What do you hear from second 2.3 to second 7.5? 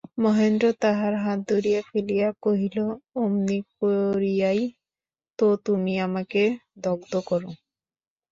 কহিল, অমনি করিয়াই তো তুমি আমাকে দগ্ধ কর।